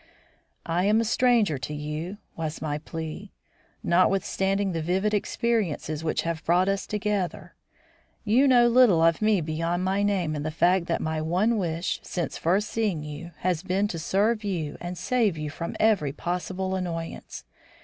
[0.65, 3.31] "I am a stranger to you," was my plea,
[3.83, 7.53] "notwithstanding the vivid experiences which have brought us together.
[8.23, 11.99] You know little of me beyond my name and the fact that my one wish,
[12.01, 16.73] since first seeing you, has been to serve you and save you from every possible
[16.73, 17.43] annoyance.